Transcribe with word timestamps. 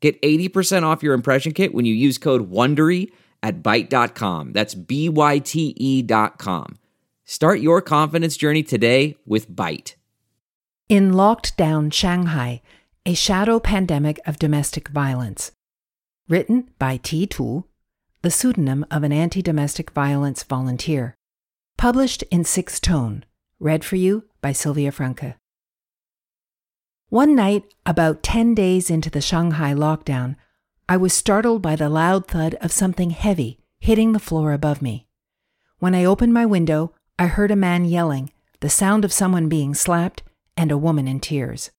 Get 0.00 0.20
80% 0.22 0.84
off 0.84 1.02
your 1.02 1.14
impression 1.14 1.52
kit 1.52 1.74
when 1.74 1.84
you 1.84 1.94
use 1.94 2.18
code 2.18 2.50
WONDERY 2.50 3.10
at 3.42 3.62
Byte.com. 3.62 4.52
That's 4.52 4.74
B-Y-T-E 4.74 6.02
dot 6.02 6.38
com. 6.38 6.78
Start 7.24 7.60
your 7.60 7.82
confidence 7.82 8.36
journey 8.36 8.62
today 8.62 9.16
with 9.26 9.50
Byte. 9.50 9.94
In 10.88 11.12
locked 11.12 11.56
down 11.56 11.90
Shanghai, 11.90 12.62
a 13.04 13.14
shadow 13.14 13.60
pandemic 13.60 14.18
of 14.26 14.38
domestic 14.38 14.88
violence. 14.88 15.52
Written 16.28 16.70
by 16.78 16.96
T. 16.98 17.26
Tu, 17.26 17.64
the 18.22 18.30
pseudonym 18.30 18.86
of 18.90 19.02
an 19.02 19.12
anti 19.12 19.42
domestic 19.42 19.90
violence 19.90 20.42
volunteer. 20.42 21.14
Published 21.76 22.22
in 22.24 22.44
Sixth 22.44 22.80
Tone. 22.80 23.24
Read 23.60 23.84
for 23.84 23.96
you 23.96 24.24
by 24.40 24.52
Sylvia 24.52 24.90
Franke. 24.90 25.34
One 27.10 27.34
night, 27.34 27.64
about 27.86 28.22
10 28.22 28.54
days 28.54 28.90
into 28.90 29.08
the 29.08 29.22
Shanghai 29.22 29.72
lockdown, 29.72 30.36
I 30.90 30.98
was 30.98 31.14
startled 31.14 31.62
by 31.62 31.74
the 31.74 31.88
loud 31.88 32.26
thud 32.26 32.54
of 32.56 32.70
something 32.70 33.10
heavy 33.10 33.58
hitting 33.80 34.12
the 34.12 34.18
floor 34.18 34.52
above 34.52 34.82
me. 34.82 35.06
When 35.78 35.94
I 35.94 36.04
opened 36.04 36.34
my 36.34 36.44
window, 36.44 36.92
I 37.18 37.28
heard 37.28 37.50
a 37.50 37.56
man 37.56 37.86
yelling, 37.86 38.30
the 38.60 38.68
sound 38.68 39.06
of 39.06 39.12
someone 39.12 39.48
being 39.48 39.74
slapped, 39.74 40.22
and 40.54 40.70
a 40.70 40.76
woman 40.76 41.08
in 41.08 41.18
tears. 41.18 41.70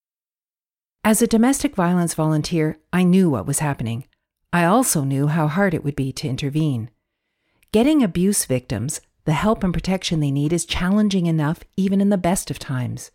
As 1.03 1.22
a 1.22 1.28
domestic 1.28 1.75
violence 1.75 2.16
volunteer, 2.16 2.80
I 2.92 3.03
knew 3.03 3.30
what 3.30 3.46
was 3.46 3.59
happening. 3.59 4.06
I 4.52 4.66
also 4.66 5.03
knew 5.03 5.28
how 5.28 5.48
hard 5.48 5.75
it 5.75 5.84
would 5.84 5.96
be 5.96 6.12
to 6.14 6.28
intervene. 6.28 6.90
Getting 7.72 8.02
abuse 8.02 8.46
victims 8.46 9.00
the 9.25 9.34
help 9.34 9.64
and 9.64 9.72
protection 9.72 10.22
they 10.22 10.31
need 10.31 10.52
is 10.52 10.66
challenging 10.66 11.28
enough 11.28 11.59
even 11.78 12.02
in 12.02 12.09
the 12.09 12.18
best 12.18 12.50
of 12.50 12.58
times. 12.58 13.12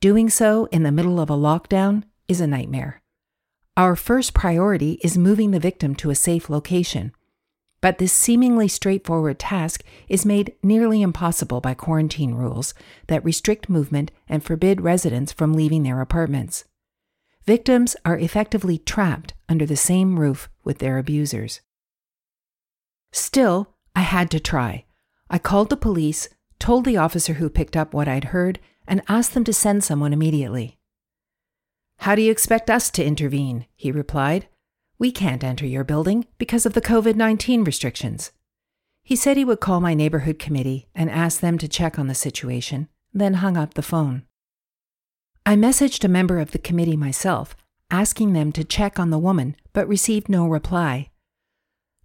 Doing 0.00 0.30
so 0.30 0.66
in 0.66 0.84
the 0.84 0.92
middle 0.92 1.18
of 1.18 1.28
a 1.28 1.34
lockdown 1.34 2.04
is 2.28 2.40
a 2.40 2.46
nightmare. 2.46 3.02
Our 3.76 3.96
first 3.96 4.32
priority 4.32 5.00
is 5.02 5.18
moving 5.18 5.50
the 5.50 5.58
victim 5.58 5.96
to 5.96 6.10
a 6.10 6.14
safe 6.14 6.48
location. 6.48 7.12
But 7.80 7.98
this 7.98 8.12
seemingly 8.12 8.68
straightforward 8.68 9.40
task 9.40 9.82
is 10.08 10.24
made 10.24 10.54
nearly 10.62 11.02
impossible 11.02 11.60
by 11.60 11.74
quarantine 11.74 12.34
rules 12.34 12.74
that 13.08 13.24
restrict 13.24 13.68
movement 13.68 14.12
and 14.28 14.44
forbid 14.44 14.80
residents 14.80 15.32
from 15.32 15.52
leaving 15.52 15.82
their 15.82 16.00
apartments. 16.00 16.64
Victims 17.44 17.96
are 18.04 18.18
effectively 18.18 18.78
trapped 18.78 19.34
under 19.48 19.66
the 19.66 19.76
same 19.76 20.20
roof 20.20 20.48
with 20.62 20.78
their 20.78 20.98
abusers. 20.98 21.60
Still, 23.10 23.74
I 23.96 24.02
had 24.02 24.30
to 24.30 24.38
try. 24.38 24.84
I 25.28 25.38
called 25.38 25.70
the 25.70 25.76
police, 25.76 26.28
told 26.58 26.84
the 26.84 26.96
officer 26.96 27.34
who 27.34 27.48
picked 27.48 27.76
up 27.76 27.94
what 27.94 28.08
I'd 28.08 28.24
heard, 28.24 28.58
and 28.86 29.02
asked 29.08 29.34
them 29.34 29.44
to 29.44 29.52
send 29.52 29.84
someone 29.84 30.12
immediately. 30.12 30.78
How 31.98 32.14
do 32.14 32.22
you 32.22 32.30
expect 32.30 32.70
us 32.70 32.90
to 32.92 33.04
intervene? 33.04 33.66
he 33.74 33.92
replied. 33.92 34.48
We 34.98 35.12
can't 35.12 35.44
enter 35.44 35.66
your 35.66 35.84
building 35.84 36.26
because 36.38 36.66
of 36.66 36.74
the 36.74 36.80
COVID 36.80 37.14
19 37.14 37.64
restrictions. 37.64 38.32
He 39.02 39.16
said 39.16 39.36
he 39.36 39.44
would 39.44 39.60
call 39.60 39.80
my 39.80 39.94
neighborhood 39.94 40.38
committee 40.38 40.88
and 40.94 41.10
ask 41.10 41.40
them 41.40 41.58
to 41.58 41.68
check 41.68 41.98
on 41.98 42.08
the 42.08 42.14
situation, 42.14 42.88
then 43.14 43.34
hung 43.34 43.56
up 43.56 43.74
the 43.74 43.82
phone. 43.82 44.24
I 45.46 45.54
messaged 45.54 46.04
a 46.04 46.08
member 46.08 46.40
of 46.40 46.50
the 46.50 46.58
committee 46.58 46.96
myself, 46.96 47.56
asking 47.90 48.32
them 48.32 48.52
to 48.52 48.64
check 48.64 48.98
on 48.98 49.10
the 49.10 49.18
woman, 49.18 49.56
but 49.72 49.88
received 49.88 50.28
no 50.28 50.46
reply. 50.46 51.10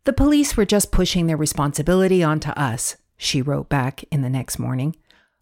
The 0.06 0.14
police 0.14 0.56
were 0.56 0.66
just 0.66 0.92
pushing 0.92 1.28
their 1.28 1.38
responsibility 1.38 2.24
onto 2.24 2.52
us, 2.52 2.96
she 3.24 3.42
wrote 3.42 3.70
back 3.70 4.04
in 4.12 4.22
the 4.22 4.30
next 4.30 4.60
morning. 4.60 4.96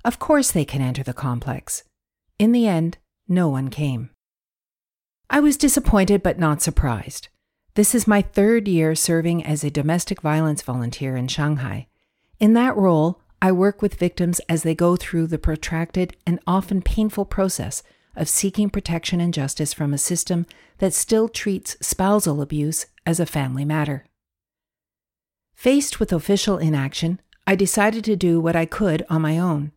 Of 0.03 0.19
course 0.19 0.51
they 0.51 0.65
can 0.65 0.81
enter 0.81 1.03
the 1.03 1.13
complex. 1.13 1.83
In 2.39 2.51
the 2.51 2.67
end, 2.67 2.97
no 3.27 3.49
one 3.49 3.69
came. 3.69 4.09
I 5.29 5.39
was 5.39 5.57
disappointed 5.57 6.21
but 6.23 6.39
not 6.39 6.61
surprised. 6.61 7.29
This 7.75 7.95
is 7.95 8.07
my 8.07 8.21
third 8.21 8.67
year 8.67 8.95
serving 8.95 9.45
as 9.45 9.63
a 9.63 9.69
domestic 9.69 10.21
violence 10.21 10.61
volunteer 10.61 11.15
in 11.15 11.27
Shanghai. 11.27 11.87
In 12.39 12.53
that 12.53 12.75
role, 12.75 13.21
I 13.41 13.51
work 13.51 13.81
with 13.81 13.95
victims 13.95 14.39
as 14.49 14.63
they 14.63 14.75
go 14.75 14.95
through 14.95 15.27
the 15.27 15.37
protracted 15.37 16.15
and 16.27 16.39
often 16.45 16.81
painful 16.81 17.25
process 17.25 17.81
of 18.15 18.27
seeking 18.27 18.69
protection 18.69 19.21
and 19.21 19.33
justice 19.33 19.73
from 19.73 19.93
a 19.93 19.97
system 19.97 20.45
that 20.79 20.93
still 20.93 21.29
treats 21.29 21.77
spousal 21.81 22.41
abuse 22.41 22.87
as 23.05 23.19
a 23.19 23.25
family 23.25 23.63
matter. 23.63 24.05
Faced 25.53 25.99
with 25.99 26.11
official 26.11 26.57
inaction, 26.57 27.21
I 27.51 27.55
decided 27.55 28.05
to 28.05 28.15
do 28.15 28.39
what 28.39 28.55
I 28.55 28.65
could 28.65 29.05
on 29.09 29.23
my 29.23 29.37
own. 29.37 29.73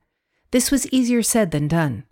This 0.53 0.71
was 0.71 0.87
easier 0.93 1.25
said 1.25 1.51
than 1.51 1.67
done. 1.67 2.05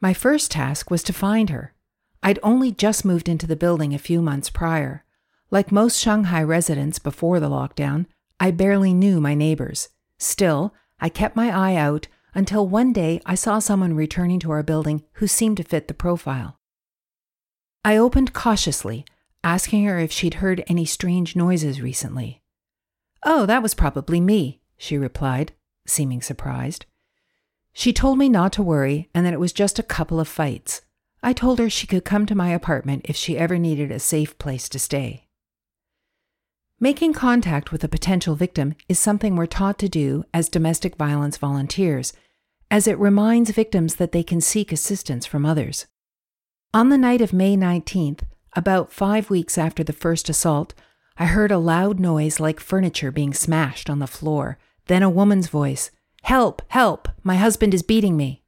My 0.00 0.14
first 0.14 0.52
task 0.52 0.92
was 0.92 1.02
to 1.02 1.12
find 1.12 1.50
her. 1.50 1.74
I'd 2.22 2.38
only 2.40 2.70
just 2.70 3.04
moved 3.04 3.28
into 3.28 3.48
the 3.48 3.56
building 3.56 3.92
a 3.92 3.98
few 3.98 4.22
months 4.22 4.48
prior. 4.48 5.04
Like 5.50 5.72
most 5.72 5.98
Shanghai 5.98 6.40
residents 6.44 7.00
before 7.00 7.40
the 7.40 7.50
lockdown, 7.50 8.06
I 8.38 8.52
barely 8.52 8.94
knew 8.94 9.20
my 9.20 9.34
neighbors. 9.34 9.88
Still, 10.20 10.72
I 11.00 11.08
kept 11.08 11.34
my 11.34 11.50
eye 11.50 11.74
out 11.74 12.06
until 12.32 12.68
one 12.68 12.92
day 12.92 13.20
I 13.26 13.34
saw 13.34 13.58
someone 13.58 13.96
returning 13.96 14.38
to 14.38 14.52
our 14.52 14.62
building 14.62 15.02
who 15.14 15.26
seemed 15.26 15.56
to 15.56 15.64
fit 15.64 15.88
the 15.88 15.94
profile. 15.94 16.60
I 17.84 17.96
opened 17.96 18.34
cautiously, 18.34 19.04
asking 19.42 19.84
her 19.84 19.98
if 19.98 20.12
she'd 20.12 20.34
heard 20.34 20.62
any 20.68 20.84
strange 20.84 21.34
noises 21.34 21.82
recently. 21.82 22.40
Oh, 23.24 23.46
that 23.46 23.64
was 23.64 23.74
probably 23.74 24.20
me, 24.20 24.60
she 24.82 24.98
replied, 24.98 25.52
seeming 25.86 26.20
surprised. 26.20 26.86
She 27.72 27.92
told 27.92 28.18
me 28.18 28.28
not 28.28 28.52
to 28.54 28.64
worry 28.64 29.08
and 29.14 29.24
that 29.24 29.32
it 29.32 29.38
was 29.38 29.52
just 29.52 29.78
a 29.78 29.84
couple 29.84 30.18
of 30.18 30.26
fights. 30.26 30.82
I 31.22 31.32
told 31.32 31.60
her 31.60 31.70
she 31.70 31.86
could 31.86 32.04
come 32.04 32.26
to 32.26 32.34
my 32.34 32.50
apartment 32.50 33.02
if 33.04 33.14
she 33.14 33.38
ever 33.38 33.58
needed 33.58 33.92
a 33.92 34.00
safe 34.00 34.36
place 34.38 34.68
to 34.70 34.80
stay. 34.80 35.28
Making 36.80 37.12
contact 37.12 37.70
with 37.70 37.84
a 37.84 37.88
potential 37.88 38.34
victim 38.34 38.74
is 38.88 38.98
something 38.98 39.36
we're 39.36 39.46
taught 39.46 39.78
to 39.78 39.88
do 39.88 40.24
as 40.34 40.48
domestic 40.48 40.96
violence 40.96 41.36
volunteers, 41.36 42.12
as 42.68 42.88
it 42.88 42.98
reminds 42.98 43.52
victims 43.52 43.94
that 43.94 44.10
they 44.10 44.24
can 44.24 44.40
seek 44.40 44.72
assistance 44.72 45.26
from 45.26 45.46
others. 45.46 45.86
On 46.74 46.88
the 46.88 46.98
night 46.98 47.20
of 47.20 47.32
May 47.32 47.56
19th, 47.56 48.22
about 48.54 48.92
five 48.92 49.30
weeks 49.30 49.56
after 49.56 49.84
the 49.84 49.92
first 49.92 50.28
assault, 50.28 50.74
I 51.16 51.26
heard 51.26 51.52
a 51.52 51.58
loud 51.58 52.00
noise 52.00 52.40
like 52.40 52.58
furniture 52.58 53.12
being 53.12 53.32
smashed 53.32 53.88
on 53.88 54.00
the 54.00 54.08
floor 54.08 54.58
then 54.86 55.02
a 55.02 55.10
woman's 55.10 55.48
voice 55.48 55.90
Help! 56.22 56.62
Help! 56.68 57.08
My 57.22 57.36
husband 57.36 57.74
is 57.74 57.82
beating 57.82 58.16
me. 58.16 58.42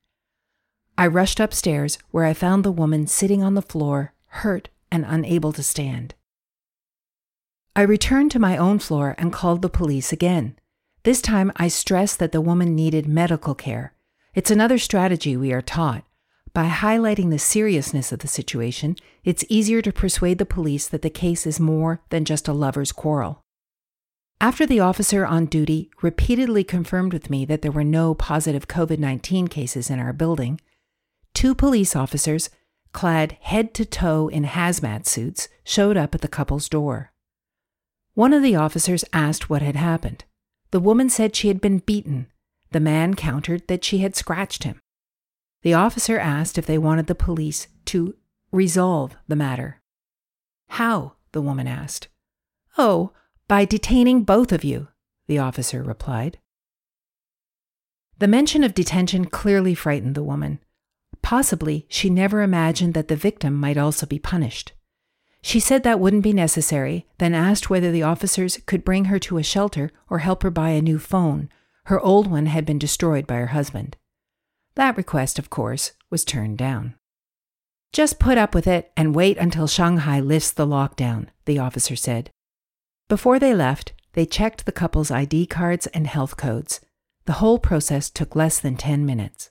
I 0.96 1.08
rushed 1.08 1.40
upstairs, 1.40 1.98
where 2.12 2.24
I 2.24 2.32
found 2.32 2.64
the 2.64 2.70
woman 2.70 3.06
sitting 3.08 3.42
on 3.42 3.54
the 3.54 3.62
floor, 3.62 4.14
hurt 4.26 4.68
and 4.92 5.04
unable 5.06 5.52
to 5.52 5.62
stand. 5.62 6.14
I 7.74 7.82
returned 7.82 8.30
to 8.30 8.38
my 8.38 8.56
own 8.56 8.78
floor 8.78 9.16
and 9.18 9.32
called 9.32 9.60
the 9.60 9.68
police 9.68 10.12
again. 10.12 10.56
This 11.02 11.20
time 11.20 11.50
I 11.56 11.66
stressed 11.66 12.20
that 12.20 12.30
the 12.30 12.40
woman 12.40 12.76
needed 12.76 13.08
medical 13.08 13.56
care. 13.56 13.92
It's 14.34 14.50
another 14.50 14.78
strategy 14.78 15.36
we 15.36 15.52
are 15.52 15.62
taught. 15.62 16.04
By 16.52 16.68
highlighting 16.68 17.30
the 17.30 17.38
seriousness 17.38 18.12
of 18.12 18.20
the 18.20 18.28
situation, 18.28 18.94
it's 19.24 19.44
easier 19.48 19.82
to 19.82 19.92
persuade 19.92 20.38
the 20.38 20.46
police 20.46 20.86
that 20.86 21.02
the 21.02 21.10
case 21.10 21.46
is 21.46 21.58
more 21.58 22.00
than 22.10 22.24
just 22.24 22.46
a 22.46 22.52
lover's 22.52 22.92
quarrel. 22.92 23.43
After 24.44 24.66
the 24.66 24.80
officer 24.80 25.24
on 25.24 25.46
duty 25.46 25.90
repeatedly 26.02 26.64
confirmed 26.64 27.14
with 27.14 27.30
me 27.30 27.46
that 27.46 27.62
there 27.62 27.72
were 27.72 27.82
no 27.82 28.12
positive 28.12 28.68
COVID 28.68 28.98
19 28.98 29.48
cases 29.48 29.88
in 29.88 29.98
our 29.98 30.12
building, 30.12 30.60
two 31.32 31.54
police 31.54 31.96
officers, 31.96 32.50
clad 32.92 33.38
head 33.40 33.72
to 33.72 33.86
toe 33.86 34.28
in 34.28 34.44
hazmat 34.44 35.06
suits, 35.06 35.48
showed 35.64 35.96
up 35.96 36.14
at 36.14 36.20
the 36.20 36.28
couple's 36.28 36.68
door. 36.68 37.10
One 38.12 38.34
of 38.34 38.42
the 38.42 38.54
officers 38.54 39.02
asked 39.14 39.48
what 39.48 39.62
had 39.62 39.76
happened. 39.76 40.24
The 40.72 40.78
woman 40.78 41.08
said 41.08 41.34
she 41.34 41.48
had 41.48 41.62
been 41.62 41.78
beaten. 41.78 42.26
The 42.70 42.80
man 42.80 43.14
countered 43.14 43.66
that 43.68 43.82
she 43.82 44.00
had 44.00 44.14
scratched 44.14 44.64
him. 44.64 44.78
The 45.62 45.72
officer 45.72 46.18
asked 46.18 46.58
if 46.58 46.66
they 46.66 46.76
wanted 46.76 47.06
the 47.06 47.14
police 47.14 47.66
to 47.86 48.14
resolve 48.52 49.16
the 49.26 49.36
matter. 49.36 49.80
How? 50.68 51.14
the 51.32 51.40
woman 51.40 51.66
asked. 51.66 52.08
Oh, 52.76 53.12
by 53.48 53.64
detaining 53.64 54.22
both 54.22 54.52
of 54.52 54.64
you, 54.64 54.88
the 55.26 55.38
officer 55.38 55.82
replied. 55.82 56.38
The 58.18 58.28
mention 58.28 58.64
of 58.64 58.74
detention 58.74 59.26
clearly 59.26 59.74
frightened 59.74 60.14
the 60.14 60.22
woman. 60.22 60.60
Possibly 61.20 61.86
she 61.88 62.08
never 62.08 62.42
imagined 62.42 62.94
that 62.94 63.08
the 63.08 63.16
victim 63.16 63.54
might 63.54 63.76
also 63.76 64.06
be 64.06 64.18
punished. 64.18 64.72
She 65.42 65.60
said 65.60 65.82
that 65.82 66.00
wouldn't 66.00 66.22
be 66.22 66.32
necessary, 66.32 67.06
then 67.18 67.34
asked 67.34 67.68
whether 67.68 67.92
the 67.92 68.02
officers 68.02 68.58
could 68.66 68.84
bring 68.84 69.06
her 69.06 69.18
to 69.20 69.36
a 69.36 69.42
shelter 69.42 69.90
or 70.08 70.20
help 70.20 70.42
her 70.42 70.50
buy 70.50 70.70
a 70.70 70.80
new 70.80 70.98
phone. 70.98 71.50
Her 71.86 72.00
old 72.00 72.30
one 72.30 72.46
had 72.46 72.64
been 72.64 72.78
destroyed 72.78 73.26
by 73.26 73.34
her 73.34 73.48
husband. 73.48 73.98
That 74.74 74.96
request, 74.96 75.38
of 75.38 75.50
course, 75.50 75.92
was 76.08 76.24
turned 76.24 76.56
down. 76.56 76.94
Just 77.92 78.18
put 78.18 78.38
up 78.38 78.54
with 78.54 78.66
it 78.66 78.90
and 78.96 79.14
wait 79.14 79.36
until 79.36 79.66
Shanghai 79.66 80.18
lifts 80.18 80.50
the 80.50 80.66
lockdown, 80.66 81.28
the 81.44 81.58
officer 81.58 81.94
said. 81.94 82.30
Before 83.08 83.38
they 83.38 83.54
left, 83.54 83.92
they 84.14 84.24
checked 84.24 84.64
the 84.64 84.72
couple's 84.72 85.10
ID 85.10 85.46
cards 85.46 85.86
and 85.88 86.06
health 86.06 86.36
codes. 86.36 86.80
The 87.26 87.34
whole 87.34 87.58
process 87.58 88.08
took 88.08 88.34
less 88.34 88.58
than 88.58 88.76
10 88.76 89.04
minutes. 89.04 89.50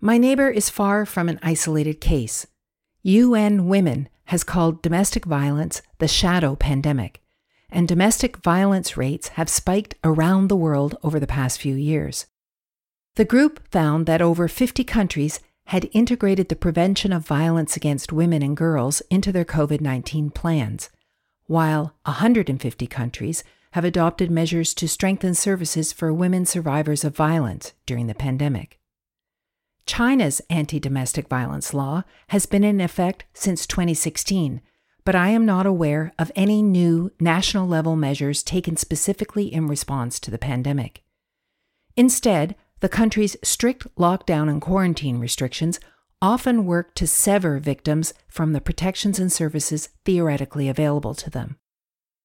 My 0.00 0.18
neighbor 0.18 0.48
is 0.48 0.70
far 0.70 1.04
from 1.06 1.28
an 1.28 1.38
isolated 1.42 2.00
case. 2.00 2.46
UN 3.02 3.66
Women 3.68 4.08
has 4.26 4.44
called 4.44 4.82
domestic 4.82 5.24
violence 5.24 5.82
the 5.98 6.08
shadow 6.08 6.56
pandemic, 6.56 7.20
and 7.70 7.86
domestic 7.86 8.38
violence 8.38 8.96
rates 8.96 9.28
have 9.28 9.48
spiked 9.48 9.94
around 10.02 10.48
the 10.48 10.56
world 10.56 10.96
over 11.02 11.20
the 11.20 11.26
past 11.26 11.60
few 11.60 11.74
years. 11.74 12.26
The 13.16 13.24
group 13.24 13.68
found 13.70 14.06
that 14.06 14.22
over 14.22 14.48
50 14.48 14.84
countries 14.84 15.40
had 15.66 15.90
integrated 15.92 16.48
the 16.48 16.56
prevention 16.56 17.12
of 17.12 17.26
violence 17.26 17.76
against 17.76 18.12
women 18.12 18.42
and 18.42 18.56
girls 18.56 19.02
into 19.10 19.32
their 19.32 19.44
COVID 19.44 19.80
19 19.80 20.30
plans, 20.30 20.88
while 21.46 21.94
150 22.04 22.86
countries 22.86 23.44
have 23.72 23.84
adopted 23.84 24.30
measures 24.30 24.74
to 24.74 24.86
strengthen 24.86 25.34
services 25.34 25.92
for 25.92 26.12
women 26.12 26.44
survivors 26.44 27.04
of 27.04 27.16
violence 27.16 27.72
during 27.86 28.06
the 28.06 28.14
pandemic. 28.14 28.78
China's 29.86 30.40
anti 30.48 30.78
domestic 30.78 31.28
violence 31.28 31.74
law 31.74 32.04
has 32.28 32.46
been 32.46 32.64
in 32.64 32.80
effect 32.80 33.24
since 33.34 33.66
2016, 33.66 34.60
but 35.04 35.14
I 35.14 35.30
am 35.30 35.44
not 35.44 35.66
aware 35.66 36.12
of 36.18 36.30
any 36.36 36.62
new 36.62 37.10
national 37.18 37.66
level 37.66 37.96
measures 37.96 38.42
taken 38.42 38.76
specifically 38.76 39.52
in 39.52 39.66
response 39.66 40.20
to 40.20 40.30
the 40.30 40.38
pandemic. 40.38 41.02
Instead, 41.96 42.54
the 42.80 42.88
country's 42.88 43.36
strict 43.42 43.86
lockdown 43.96 44.48
and 44.48 44.60
quarantine 44.60 45.18
restrictions 45.18 45.80
often 46.22 46.64
work 46.64 46.94
to 46.94 47.06
sever 47.06 47.58
victims 47.58 48.14
from 48.28 48.52
the 48.52 48.60
protections 48.60 49.18
and 49.18 49.30
services 49.30 49.90
theoretically 50.04 50.68
available 50.68 51.14
to 51.14 51.28
them. 51.28 51.56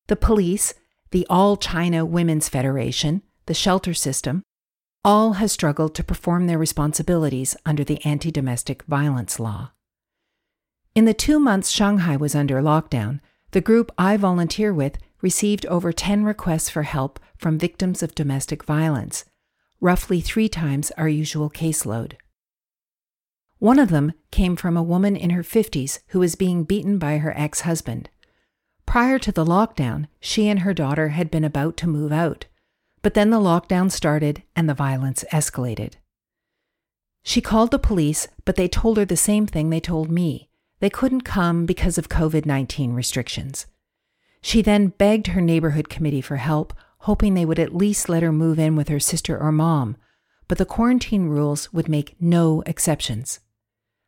The 0.07 0.15
police, 0.15 0.73
the 1.11 1.25
All 1.29 1.57
China 1.57 2.05
Women's 2.05 2.47
Federation, 2.47 3.23
the 3.47 3.53
shelter 3.53 3.93
system, 3.93 4.43
all 5.03 5.33
have 5.33 5.51
struggled 5.51 5.95
to 5.95 6.03
perform 6.03 6.47
their 6.47 6.57
responsibilities 6.57 7.57
under 7.65 7.83
the 7.83 8.03
anti 8.05 8.31
domestic 8.31 8.83
violence 8.83 9.39
law. 9.39 9.71
In 10.95 11.05
the 11.05 11.13
two 11.13 11.39
months 11.39 11.69
Shanghai 11.69 12.15
was 12.15 12.35
under 12.35 12.61
lockdown, 12.61 13.19
the 13.51 13.61
group 13.61 13.91
I 13.97 14.15
volunteer 14.15 14.73
with 14.73 14.97
received 15.21 15.65
over 15.65 15.91
10 15.91 16.23
requests 16.23 16.69
for 16.69 16.83
help 16.83 17.19
from 17.37 17.57
victims 17.57 18.03
of 18.03 18.15
domestic 18.15 18.63
violence 18.63 19.25
roughly 19.79 20.21
three 20.21 20.49
times 20.49 20.91
our 20.97 21.09
usual 21.09 21.49
caseload. 21.49 22.13
One 23.59 23.79
of 23.79 23.89
them 23.89 24.13
came 24.29 24.55
from 24.55 24.77
a 24.77 24.83
woman 24.83 25.15
in 25.15 25.31
her 25.31 25.41
50s 25.41 25.99
who 26.09 26.19
was 26.19 26.35
being 26.35 26.63
beaten 26.63 26.99
by 26.99 27.17
her 27.17 27.35
ex 27.35 27.61
husband. 27.61 28.09
Prior 28.85 29.17
to 29.19 29.31
the 29.31 29.45
lockdown, 29.45 30.07
she 30.19 30.47
and 30.47 30.59
her 30.59 30.73
daughter 30.73 31.09
had 31.09 31.31
been 31.31 31.43
about 31.43 31.75
to 31.77 31.87
move 31.87 32.11
out, 32.11 32.45
but 33.01 33.15
then 33.15 33.31
the 33.31 33.39
lockdown 33.39 33.91
started 33.91 34.43
and 34.55 34.69
the 34.69 34.75
violence 34.75 35.25
escalated. 35.31 35.93
She 37.23 37.41
called 37.41 37.71
the 37.71 37.79
police, 37.79 38.27
but 38.45 38.55
they 38.55 38.67
told 38.67 38.97
her 38.97 39.05
the 39.05 39.17
same 39.17 39.47
thing 39.47 39.69
they 39.69 39.79
told 39.79 40.11
me. 40.11 40.49
They 40.79 40.89
couldn't 40.89 41.21
come 41.21 41.65
because 41.65 41.97
of 41.97 42.09
COVID 42.09 42.45
19 42.45 42.93
restrictions. 42.93 43.65
She 44.39 44.61
then 44.61 44.89
begged 44.89 45.27
her 45.27 45.41
neighborhood 45.41 45.89
committee 45.89 46.21
for 46.21 46.37
help, 46.37 46.73
hoping 46.99 47.33
they 47.33 47.45
would 47.45 47.59
at 47.59 47.75
least 47.75 48.07
let 48.07 48.23
her 48.23 48.31
move 48.31 48.59
in 48.59 48.75
with 48.75 48.87
her 48.87 48.99
sister 48.99 49.37
or 49.37 49.51
mom, 49.51 49.97
but 50.47 50.59
the 50.59 50.65
quarantine 50.65 51.27
rules 51.27 51.73
would 51.73 51.89
make 51.89 52.15
no 52.21 52.61
exceptions. 52.67 53.39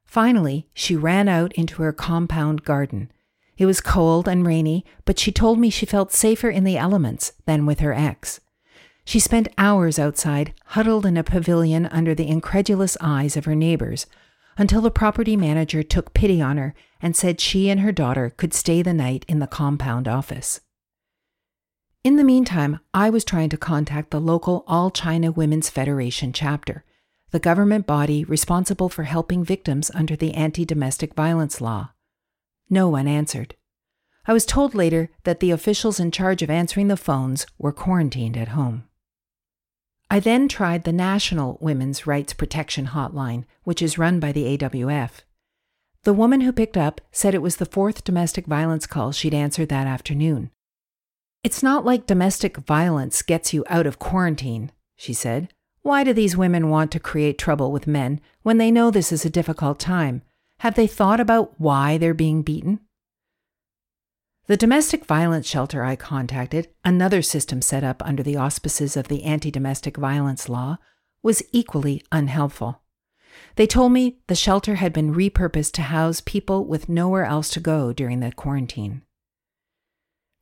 Finally, 0.10 0.68
she 0.74 0.96
ran 0.96 1.28
out 1.28 1.54
into 1.54 1.84
her 1.84 1.94
compound 1.94 2.64
garden. 2.64 3.12
It 3.60 3.68
was 3.68 3.80
cold 3.80 4.28
and 4.28 4.44
rainy, 4.44 4.84
but 5.06 5.20
she 5.20 5.32
told 5.32 5.60
me 5.60 5.70
she 5.70 5.86
felt 5.86 6.12
safer 6.12 6.50
in 6.50 6.64
the 6.64 6.80
elements 6.80 7.34
than 7.46 7.68
with 7.68 7.80
her 7.82 7.94
ex. 7.94 8.40
She 9.06 9.20
spent 9.20 9.54
hours 9.56 10.00
outside, 10.00 10.56
huddled 10.66 11.06
in 11.06 11.16
a 11.16 11.24
pavilion 11.24 11.86
under 11.86 12.16
the 12.16 12.28
incredulous 12.28 12.98
eyes 13.00 13.38
of 13.38 13.46
her 13.46 13.54
neighbors, 13.54 14.08
until 14.58 14.82
the 14.82 14.90
property 14.90 15.38
manager 15.38 15.84
took 15.84 16.16
pity 16.16 16.42
on 16.42 16.58
her 16.58 16.74
and 17.00 17.16
said 17.16 17.40
she 17.40 17.70
and 17.70 17.82
her 17.82 17.92
daughter 17.92 18.32
could 18.32 18.56
stay 18.56 18.82
the 18.82 18.96
night 18.96 19.26
in 19.28 19.38
the 19.38 19.46
compound 19.46 20.08
office. 20.08 20.60
In 22.04 22.16
the 22.16 22.24
meantime, 22.24 22.80
I 22.96 23.12
was 23.12 23.24
trying 23.24 23.50
to 23.50 23.58
contact 23.58 24.10
the 24.10 24.20
local 24.20 24.64
All 24.66 24.90
China 24.90 25.32
Women's 25.32 25.70
Federation 25.70 26.34
chapter, 26.34 26.84
the 27.32 27.40
government 27.40 27.86
body 27.86 28.24
responsible 28.24 28.90
for 28.90 29.04
helping 29.04 29.44
victims 29.44 29.92
under 29.94 30.16
the 30.16 30.34
anti 30.34 30.66
domestic 30.66 31.14
violence 31.14 31.62
law. 31.62 31.92
No 32.70 32.90
one 32.90 33.08
answered. 33.08 33.56
I 34.26 34.34
was 34.34 34.46
told 34.46 34.76
later 34.76 35.10
that 35.24 35.40
the 35.40 35.52
officials 35.52 36.00
in 36.00 36.12
charge 36.12 36.42
of 36.42 36.50
answering 36.50 36.88
the 36.88 36.98
phones 36.98 37.48
were 37.58 37.72
quarantined 37.72 38.38
at 38.38 38.50
home. 38.50 38.84
I 40.12 40.20
then 40.20 40.48
tried 40.48 40.84
the 40.84 40.94
National 40.94 41.58
Women's 41.62 42.08
Rights 42.08 42.34
Protection 42.34 42.88
Hotline, 42.88 43.46
which 43.64 43.82
is 43.82 43.98
run 43.98 44.20
by 44.20 44.32
the 44.32 44.58
AWF. 44.58 45.22
The 46.04 46.14
woman 46.14 46.42
who 46.42 46.52
picked 46.52 46.78
up 46.78 47.02
said 47.12 47.36
it 47.36 47.42
was 47.42 47.58
the 47.58 47.66
fourth 47.66 48.04
domestic 48.04 48.48
violence 48.48 48.88
call 48.88 49.12
she'd 49.12 49.34
answered 49.34 49.70
that 49.70 49.86
afternoon. 49.86 50.50
It's 51.44 51.62
not 51.62 51.86
like 51.86 52.08
domestic 52.08 52.58
violence 52.58 53.22
gets 53.22 53.54
you 53.54 53.64
out 53.70 53.86
of 53.86 54.00
quarantine, 54.00 54.72
she 54.96 55.14
said. 55.14 55.54
Why 55.90 56.04
do 56.04 56.14
these 56.14 56.38
women 56.38 56.70
want 56.70 56.92
to 56.92 57.00
create 57.00 57.40
trouble 57.40 57.72
with 57.72 57.88
men 57.88 58.22
when 58.44 58.60
they 58.60 58.70
know 58.70 58.92
this 58.92 59.12
is 59.12 59.26
a 59.26 59.30
difficult 59.30 59.80
time? 59.80 60.22
Have 60.60 60.76
they 60.76 60.86
thought 60.86 61.20
about 61.20 61.60
why 61.60 61.98
they're 61.98 62.14
being 62.14 62.44
beaten? 62.44 62.82
The 64.46 64.56
domestic 64.56 65.04
violence 65.04 65.48
shelter 65.48 65.84
I 65.84 65.96
contacted, 65.96 66.68
another 66.86 67.24
system 67.24 67.64
set 67.64 67.84
up 67.84 68.06
under 68.06 68.22
the 68.22 68.36
auspices 68.36 68.96
of 68.96 69.08
the 69.08 69.24
anti 69.24 69.50
domestic 69.50 69.98
violence 69.98 70.48
law, 70.48 70.78
was 71.24 71.42
equally 71.52 72.04
unhelpful. 72.12 72.84
They 73.56 73.66
told 73.66 73.92
me 73.92 74.20
the 74.28 74.36
shelter 74.36 74.76
had 74.76 74.94
been 74.94 75.16
repurposed 75.16 75.72
to 75.72 75.82
house 75.82 76.22
people 76.22 76.66
with 76.66 76.88
nowhere 76.88 77.26
else 77.26 77.50
to 77.50 77.60
go 77.60 77.94
during 77.94 78.20
the 78.20 78.32
quarantine. 78.32 79.02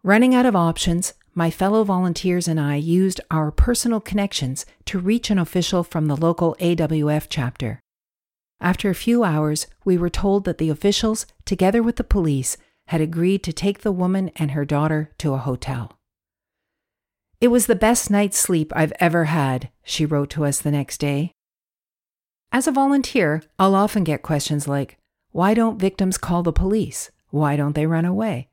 Running 0.04 0.36
out 0.36 0.46
of 0.46 0.58
options, 0.58 1.14
my 1.38 1.52
fellow 1.52 1.84
volunteers 1.84 2.48
and 2.48 2.60
I 2.60 2.78
used 2.78 3.22
our 3.30 3.52
personal 3.52 4.00
connections 4.00 4.66
to 4.86 4.98
reach 4.98 5.30
an 5.30 5.38
official 5.38 5.84
from 5.84 6.08
the 6.08 6.18
local 6.18 6.56
AWF 6.60 7.28
chapter. 7.30 7.80
After 8.60 8.90
a 8.90 8.96
few 8.96 9.24
hours, 9.24 9.68
we 9.86 10.00
were 10.00 10.10
told 10.10 10.46
that 10.46 10.58
the 10.58 10.72
officials, 10.72 11.28
together 11.46 11.84
with 11.84 11.98
the 11.98 12.04
police, 12.04 12.58
had 12.88 13.02
agreed 13.02 13.44
to 13.44 13.54
take 13.54 13.82
the 13.82 13.92
woman 13.92 14.32
and 14.38 14.52
her 14.52 14.66
daughter 14.66 15.12
to 15.20 15.36
a 15.36 15.38
hotel. 15.38 16.00
It 17.40 17.50
was 17.50 17.68
the 17.68 17.76
best 17.76 18.10
night's 18.10 18.40
sleep 18.40 18.74
I've 18.76 18.94
ever 19.00 19.26
had, 19.26 19.70
she 19.84 20.08
wrote 20.08 20.32
to 20.32 20.44
us 20.44 20.60
the 20.60 20.72
next 20.72 20.98
day. 20.98 21.34
As 22.52 22.66
a 22.66 22.72
volunteer, 22.72 23.44
I'll 23.60 23.76
often 23.76 24.04
get 24.04 24.24
questions 24.24 24.68
like, 24.68 24.98
Why 25.34 25.54
don't 25.54 25.80
victims 25.80 26.18
call 26.18 26.42
the 26.42 26.52
police? 26.52 27.12
Why 27.30 27.56
don't 27.56 27.76
they 27.76 27.86
run 27.86 28.06
away? 28.06 28.50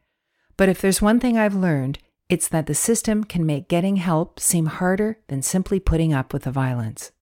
But 0.59 0.69
if 0.69 0.83
there's 0.83 1.01
one 1.01 1.19
thing 1.19 1.39
I've 1.39 1.55
learned, 1.55 1.99
it's 2.29 2.49
that 2.49 2.67
the 2.67 2.75
system 2.75 3.25
can 3.25 3.45
make 3.45 3.69
getting 3.69 3.97
help 3.97 4.41
seem 4.41 4.67
harder 4.67 5.19
than 5.29 5.43
simply 5.43 5.79
putting 5.79 6.13
up 6.13 6.33
with 6.33 6.45
the 6.45 6.51
violence. 6.51 7.13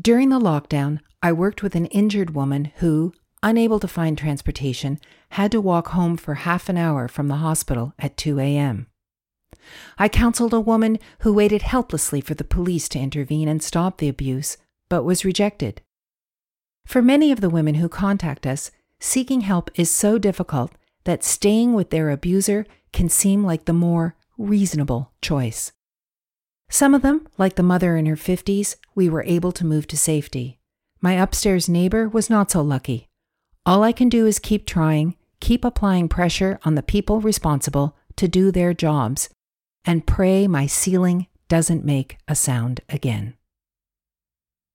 During 0.00 0.28
the 0.28 0.40
lockdown, 0.40 1.00
I 1.22 1.32
worked 1.32 1.62
with 1.62 1.74
an 1.74 1.86
injured 1.86 2.34
woman 2.34 2.72
who, 2.76 3.12
unable 3.42 3.80
to 3.80 3.88
find 3.88 4.18
transportation, 4.18 4.98
had 5.30 5.52
to 5.52 5.60
walk 5.60 5.88
home 5.88 6.16
for 6.16 6.34
half 6.34 6.68
an 6.68 6.76
hour 6.76 7.08
from 7.08 7.28
the 7.28 7.36
hospital 7.36 7.94
at 7.98 8.16
2 8.16 8.38
a.m. 8.40 8.88
I 9.98 10.08
counseled 10.08 10.52
a 10.52 10.60
woman 10.60 10.98
who 11.20 11.32
waited 11.32 11.62
helplessly 11.62 12.20
for 12.20 12.34
the 12.34 12.44
police 12.44 12.88
to 12.90 12.98
intervene 12.98 13.48
and 13.48 13.62
stop 13.62 13.98
the 13.98 14.08
abuse, 14.08 14.58
but 14.90 15.04
was 15.04 15.24
rejected. 15.24 15.80
For 16.86 17.00
many 17.00 17.32
of 17.32 17.40
the 17.40 17.50
women 17.50 17.76
who 17.76 17.88
contact 17.88 18.46
us, 18.46 18.70
seeking 19.00 19.40
help 19.40 19.70
is 19.74 19.90
so 19.90 20.18
difficult 20.18 20.72
that 21.04 21.24
staying 21.24 21.74
with 21.74 21.90
their 21.90 22.10
abuser 22.10 22.66
can 22.92 23.08
seem 23.08 23.44
like 23.44 23.64
the 23.64 23.72
more 23.72 24.16
reasonable 24.38 25.12
choice. 25.22 25.72
Some 26.70 26.94
of 26.94 27.02
them, 27.02 27.28
like 27.38 27.56
the 27.56 27.62
mother 27.62 27.96
in 27.96 28.06
her 28.06 28.16
50s, 28.16 28.76
we 28.94 29.08
were 29.08 29.22
able 29.24 29.52
to 29.52 29.66
move 29.66 29.86
to 29.88 29.96
safety. 29.96 30.58
My 31.00 31.12
upstairs 31.12 31.68
neighbor 31.68 32.08
was 32.08 32.30
not 32.30 32.50
so 32.50 32.62
lucky. 32.62 33.08
All 33.66 33.82
I 33.82 33.92
can 33.92 34.08
do 34.08 34.26
is 34.26 34.38
keep 34.38 34.66
trying, 34.66 35.16
keep 35.40 35.64
applying 35.64 36.08
pressure 36.08 36.58
on 36.64 36.74
the 36.74 36.82
people 36.82 37.20
responsible 37.20 37.96
to 38.16 38.28
do 38.28 38.50
their 38.50 38.74
jobs, 38.74 39.28
and 39.84 40.06
pray 40.06 40.46
my 40.46 40.66
ceiling 40.66 41.26
doesn't 41.48 41.84
make 41.84 42.16
a 42.26 42.34
sound 42.34 42.80
again. 42.88 43.34